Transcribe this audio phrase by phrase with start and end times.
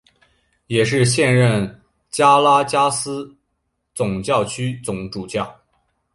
[0.65, 3.37] 也是现任加拉加斯
[3.93, 5.61] 总教区总主教。